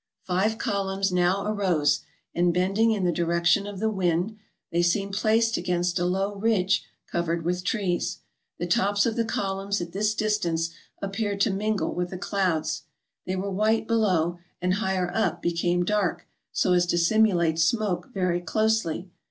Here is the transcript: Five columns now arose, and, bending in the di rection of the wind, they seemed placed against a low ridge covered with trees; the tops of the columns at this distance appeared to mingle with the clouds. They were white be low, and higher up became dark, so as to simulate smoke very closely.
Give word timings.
Five 0.23 0.57
columns 0.57 1.11
now 1.11 1.45
arose, 1.45 1.99
and, 2.33 2.51
bending 2.51 2.89
in 2.89 3.03
the 3.03 3.11
di 3.11 3.21
rection 3.21 3.69
of 3.69 3.79
the 3.79 3.91
wind, 3.91 4.35
they 4.71 4.81
seemed 4.81 5.13
placed 5.13 5.57
against 5.57 5.99
a 5.99 6.05
low 6.07 6.33
ridge 6.37 6.83
covered 7.05 7.45
with 7.45 7.63
trees; 7.63 8.17
the 8.57 8.65
tops 8.65 9.05
of 9.05 9.15
the 9.15 9.23
columns 9.23 9.79
at 9.79 9.91
this 9.91 10.15
distance 10.15 10.71
appeared 11.03 11.39
to 11.41 11.51
mingle 11.53 11.93
with 11.93 12.09
the 12.09 12.17
clouds. 12.17 12.81
They 13.27 13.35
were 13.35 13.51
white 13.51 13.87
be 13.87 13.93
low, 13.93 14.39
and 14.59 14.73
higher 14.73 15.11
up 15.13 15.39
became 15.39 15.85
dark, 15.85 16.25
so 16.51 16.73
as 16.73 16.87
to 16.87 16.97
simulate 16.97 17.59
smoke 17.59 18.09
very 18.11 18.41
closely. 18.41 19.11